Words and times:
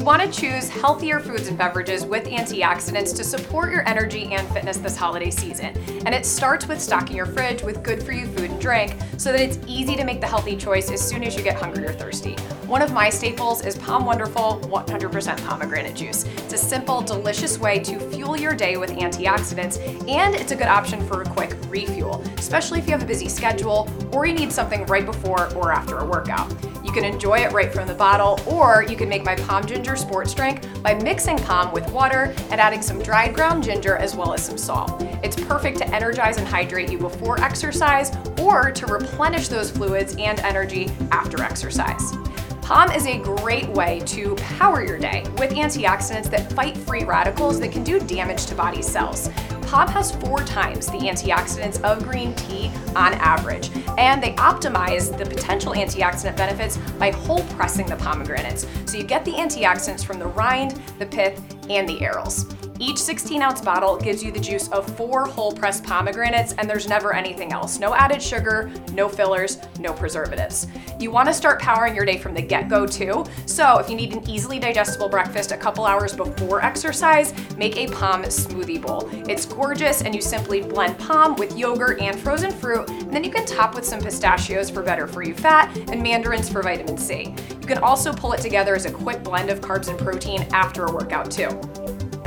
You 0.00 0.06
want 0.06 0.22
to 0.22 0.40
choose 0.40 0.70
healthier 0.70 1.20
foods 1.20 1.48
and 1.48 1.58
beverages 1.58 2.06
with 2.06 2.24
antioxidants 2.24 3.14
to 3.16 3.22
support 3.22 3.70
your 3.70 3.86
energy 3.86 4.32
and 4.32 4.48
fitness 4.48 4.78
this 4.78 4.96
holiday 4.96 5.28
season. 5.30 5.76
And 6.06 6.14
it 6.14 6.24
starts 6.24 6.66
with 6.66 6.80
stocking 6.80 7.16
your 7.16 7.26
fridge 7.26 7.60
with 7.62 7.82
good 7.82 8.02
for 8.02 8.12
you 8.12 8.26
food 8.28 8.50
and 8.50 8.58
drink 8.58 8.96
so 9.18 9.30
that 9.30 9.42
it's 9.42 9.58
easy 9.66 9.96
to 9.96 10.04
make 10.04 10.22
the 10.22 10.26
healthy 10.26 10.56
choice 10.56 10.90
as 10.90 11.06
soon 11.06 11.22
as 11.22 11.36
you 11.36 11.42
get 11.42 11.56
hungry 11.56 11.84
or 11.84 11.92
thirsty. 11.92 12.32
One 12.64 12.80
of 12.80 12.94
my 12.94 13.10
staples 13.10 13.62
is 13.62 13.76
POM 13.76 14.06
Wonderful 14.06 14.60
100% 14.62 15.46
pomegranate 15.46 15.94
juice. 15.94 16.24
It's 16.24 16.54
a 16.54 16.56
simple, 16.56 17.02
delicious 17.02 17.58
way 17.58 17.78
to 17.80 18.00
fuel 18.10 18.38
your 18.38 18.54
day 18.54 18.78
with 18.78 18.92
antioxidants, 18.92 19.78
and 20.08 20.34
it's 20.34 20.52
a 20.52 20.56
good 20.56 20.68
option 20.68 21.06
for 21.06 21.20
a 21.20 21.26
quick 21.26 21.54
refuel, 21.68 22.22
especially 22.38 22.78
if 22.78 22.86
you 22.86 22.92
have 22.92 23.02
a 23.02 23.06
busy 23.06 23.28
schedule 23.28 23.86
or 24.12 24.24
you 24.24 24.32
need 24.32 24.50
something 24.50 24.86
right 24.86 25.04
before 25.04 25.52
or 25.56 25.72
after 25.72 25.98
a 25.98 26.06
workout. 26.06 26.50
You 26.82 26.92
can 26.92 27.04
enjoy 27.04 27.40
it 27.40 27.52
right 27.52 27.72
from 27.72 27.86
the 27.86 27.94
bottle, 27.94 28.40
or 28.46 28.82
you 28.88 28.96
can 28.96 29.08
make 29.08 29.24
my 29.24 29.36
POM 29.36 29.66
Ginger 29.66 29.89
Sports 29.96 30.34
Drink 30.34 30.82
by 30.82 30.94
mixing 30.94 31.36
POM 31.38 31.72
with 31.72 31.90
water 31.92 32.34
and 32.50 32.60
adding 32.60 32.82
some 32.82 33.02
dried 33.02 33.34
ground 33.34 33.64
ginger 33.64 33.96
as 33.96 34.14
well 34.14 34.32
as 34.32 34.44
some 34.44 34.58
salt. 34.58 35.02
It's 35.22 35.36
perfect 35.36 35.78
to 35.78 35.94
energize 35.94 36.36
and 36.36 36.46
hydrate 36.46 36.90
you 36.90 36.98
before 36.98 37.40
exercise 37.40 38.10
or 38.40 38.70
to 38.70 38.86
replenish 38.86 39.48
those 39.48 39.70
fluids 39.70 40.16
and 40.18 40.40
energy 40.40 40.90
after 41.10 41.42
exercise. 41.42 42.12
POM 42.62 42.92
is 42.92 43.06
a 43.06 43.18
great 43.18 43.68
way 43.70 44.00
to 44.06 44.36
power 44.36 44.84
your 44.84 44.96
day 44.98 45.24
with 45.38 45.50
antioxidants 45.50 46.30
that 46.30 46.52
fight 46.52 46.76
free 46.76 47.02
radicals 47.02 47.58
that 47.58 47.72
can 47.72 47.82
do 47.82 47.98
damage 47.98 48.46
to 48.46 48.54
body 48.54 48.80
cells. 48.80 49.28
POM 49.70 49.86
has 49.86 50.10
four 50.16 50.38
times 50.38 50.86
the 50.86 50.98
antioxidants 50.98 51.80
of 51.82 52.02
green 52.02 52.34
tea 52.34 52.72
on 52.96 53.14
average, 53.14 53.70
and 53.98 54.20
they 54.20 54.32
optimize 54.32 55.16
the 55.16 55.24
potential 55.24 55.74
antioxidant 55.74 56.36
benefits 56.36 56.76
by 56.98 57.12
whole 57.12 57.44
pressing 57.50 57.86
the 57.86 57.94
pomegranates. 57.94 58.66
So 58.86 58.98
you 58.98 59.04
get 59.04 59.24
the 59.24 59.30
antioxidants 59.30 60.04
from 60.04 60.18
the 60.18 60.26
rind, 60.26 60.72
the 60.98 61.06
pith, 61.06 61.40
and 61.70 61.88
the 61.88 61.98
arils. 61.98 62.69
Each 62.82 62.96
16 62.96 63.42
ounce 63.42 63.60
bottle 63.60 63.98
gives 63.98 64.24
you 64.24 64.32
the 64.32 64.40
juice 64.40 64.68
of 64.68 64.96
four 64.96 65.26
whole 65.26 65.52
pressed 65.52 65.84
pomegranates, 65.84 66.54
and 66.54 66.68
there's 66.68 66.88
never 66.88 67.14
anything 67.14 67.52
else. 67.52 67.78
No 67.78 67.94
added 67.94 68.22
sugar, 68.22 68.72
no 68.94 69.06
fillers, 69.06 69.58
no 69.78 69.92
preservatives. 69.92 70.66
You 70.98 71.10
want 71.10 71.28
to 71.28 71.34
start 71.34 71.60
powering 71.60 71.94
your 71.94 72.06
day 72.06 72.16
from 72.16 72.32
the 72.32 72.40
get 72.40 72.70
go, 72.70 72.86
too. 72.86 73.26
So, 73.44 73.76
if 73.78 73.90
you 73.90 73.96
need 73.96 74.14
an 74.14 74.26
easily 74.26 74.58
digestible 74.58 75.10
breakfast 75.10 75.52
a 75.52 75.58
couple 75.58 75.84
hours 75.84 76.16
before 76.16 76.64
exercise, 76.64 77.34
make 77.58 77.76
a 77.76 77.86
POM 77.88 78.22
smoothie 78.22 78.80
bowl. 78.80 79.10
It's 79.28 79.44
gorgeous, 79.44 80.00
and 80.00 80.14
you 80.14 80.22
simply 80.22 80.62
blend 80.62 80.98
POM 80.98 81.36
with 81.36 81.58
yogurt 81.58 82.00
and 82.00 82.18
frozen 82.18 82.50
fruit, 82.50 82.88
and 82.88 83.12
then 83.12 83.24
you 83.24 83.30
can 83.30 83.44
top 83.44 83.74
with 83.74 83.84
some 83.84 84.00
pistachios 84.00 84.70
for 84.70 84.82
better 84.82 85.06
for 85.06 85.22
you 85.22 85.34
fat 85.34 85.76
and 85.90 86.02
mandarins 86.02 86.48
for 86.48 86.62
vitamin 86.62 86.96
C. 86.96 87.34
You 87.50 87.66
can 87.66 87.78
also 87.78 88.10
pull 88.10 88.32
it 88.32 88.40
together 88.40 88.74
as 88.74 88.86
a 88.86 88.90
quick 88.90 89.22
blend 89.22 89.50
of 89.50 89.60
carbs 89.60 89.88
and 89.88 89.98
protein 89.98 90.46
after 90.54 90.86
a 90.86 90.92
workout, 90.92 91.30
too. 91.30 91.48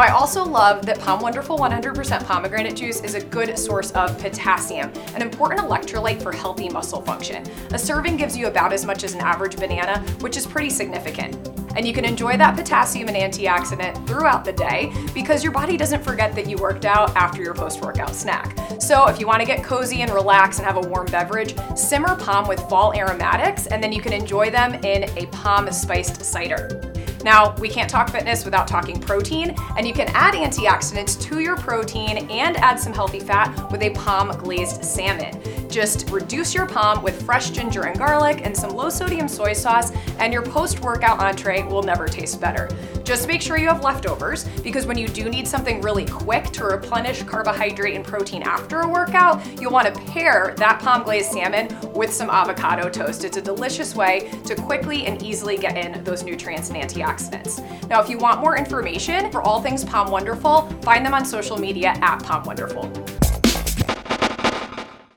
Now, 0.00 0.06
I 0.06 0.12
also 0.12 0.42
love 0.42 0.86
that 0.86 0.98
POM 1.00 1.20
Wonderful 1.20 1.58
100% 1.58 2.24
pomegranate 2.24 2.74
juice 2.74 3.02
is 3.02 3.14
a 3.14 3.20
good 3.22 3.58
source 3.58 3.90
of 3.90 4.18
potassium, 4.18 4.90
an 5.14 5.20
important 5.20 5.60
electrolyte 5.60 6.22
for 6.22 6.32
healthy 6.32 6.70
muscle 6.70 7.02
function. 7.02 7.44
A 7.74 7.78
serving 7.78 8.16
gives 8.16 8.34
you 8.34 8.46
about 8.46 8.72
as 8.72 8.86
much 8.86 9.04
as 9.04 9.12
an 9.12 9.20
average 9.20 9.56
banana, 9.56 10.00
which 10.20 10.38
is 10.38 10.46
pretty 10.46 10.70
significant. 10.70 11.36
And 11.76 11.86
you 11.86 11.92
can 11.92 12.06
enjoy 12.06 12.38
that 12.38 12.56
potassium 12.56 13.10
and 13.10 13.16
antioxidant 13.18 14.06
throughout 14.06 14.42
the 14.42 14.54
day 14.54 14.90
because 15.12 15.44
your 15.44 15.52
body 15.52 15.76
doesn't 15.76 16.02
forget 16.02 16.34
that 16.34 16.48
you 16.48 16.56
worked 16.56 16.86
out 16.86 17.14
after 17.14 17.42
your 17.42 17.52
post 17.52 17.82
workout 17.82 18.14
snack. 18.14 18.56
So, 18.80 19.06
if 19.06 19.20
you 19.20 19.26
want 19.26 19.40
to 19.40 19.46
get 19.46 19.62
cozy 19.62 20.00
and 20.00 20.10
relax 20.10 20.56
and 20.60 20.66
have 20.66 20.78
a 20.78 20.88
warm 20.88 21.08
beverage, 21.08 21.54
simmer 21.76 22.16
POM 22.16 22.48
with 22.48 22.60
fall 22.70 22.94
aromatics, 22.94 23.66
and 23.66 23.84
then 23.84 23.92
you 23.92 24.00
can 24.00 24.14
enjoy 24.14 24.48
them 24.48 24.72
in 24.76 25.04
a 25.18 25.26
POM 25.26 25.70
spiced 25.70 26.24
cider. 26.24 26.89
Now, 27.22 27.54
we 27.56 27.68
can't 27.68 27.90
talk 27.90 28.10
fitness 28.10 28.44
without 28.44 28.66
talking 28.66 29.00
protein, 29.00 29.54
and 29.76 29.86
you 29.86 29.92
can 29.92 30.08
add 30.14 30.34
antioxidants 30.34 31.20
to 31.22 31.40
your 31.40 31.56
protein 31.56 32.30
and 32.30 32.56
add 32.56 32.78
some 32.78 32.92
healthy 32.92 33.20
fat 33.20 33.70
with 33.70 33.82
a 33.82 33.90
POM 33.90 34.36
glazed 34.38 34.84
salmon. 34.84 35.59
Just 35.70 36.10
reduce 36.10 36.52
your 36.52 36.66
POM 36.66 37.02
with 37.02 37.22
fresh 37.22 37.50
ginger 37.50 37.86
and 37.86 37.96
garlic 37.96 38.40
and 38.44 38.56
some 38.56 38.70
low 38.70 38.90
sodium 38.90 39.28
soy 39.28 39.52
sauce, 39.52 39.92
and 40.18 40.32
your 40.32 40.42
post 40.42 40.80
workout 40.80 41.20
entree 41.20 41.62
will 41.62 41.82
never 41.82 42.08
taste 42.08 42.40
better. 42.40 42.68
Just 43.04 43.28
make 43.28 43.40
sure 43.40 43.56
you 43.56 43.68
have 43.68 43.82
leftovers 43.84 44.44
because 44.64 44.84
when 44.84 44.98
you 44.98 45.06
do 45.06 45.28
need 45.28 45.46
something 45.46 45.80
really 45.80 46.04
quick 46.04 46.46
to 46.50 46.64
replenish 46.64 47.22
carbohydrate 47.22 47.94
and 47.94 48.04
protein 48.04 48.42
after 48.42 48.80
a 48.80 48.88
workout, 48.88 49.40
you'll 49.60 49.72
want 49.72 49.92
to 49.92 50.00
pair 50.02 50.54
that 50.58 50.80
POM 50.80 51.04
glazed 51.04 51.30
salmon 51.30 51.68
with 51.92 52.12
some 52.12 52.30
avocado 52.30 52.88
toast. 52.88 53.24
It's 53.24 53.36
a 53.36 53.42
delicious 53.42 53.94
way 53.94 54.30
to 54.46 54.56
quickly 54.56 55.06
and 55.06 55.22
easily 55.22 55.56
get 55.56 55.76
in 55.78 56.02
those 56.02 56.24
nutrients 56.24 56.70
and 56.70 56.78
antioxidants. 56.82 57.60
Now, 57.88 58.02
if 58.02 58.08
you 58.08 58.18
want 58.18 58.40
more 58.40 58.56
information 58.56 59.30
for 59.30 59.40
all 59.42 59.62
things 59.62 59.84
POM 59.84 60.10
Wonderful, 60.10 60.68
find 60.82 61.06
them 61.06 61.14
on 61.14 61.24
social 61.24 61.58
media 61.58 61.90
at 62.00 62.22
POM 62.24 62.44
Wonderful. 62.44 63.19